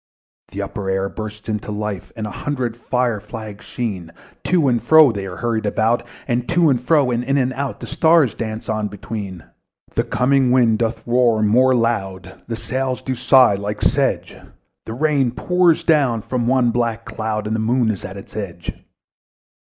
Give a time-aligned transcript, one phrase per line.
[0.47, 2.11] The upper air burst into life!
[2.15, 4.11] And a hundred fire flags sheen,
[4.45, 6.01] To and fro they were hurried about!
[6.27, 9.41] And to and fro, and in and out, The wan stars danced between.
[9.41, 9.51] And
[9.93, 14.53] the coming wind did roar more loud, And the sails did sigh like sedge; And
[14.87, 18.71] the rain poured down from one black cloud; The Moon was at its edge.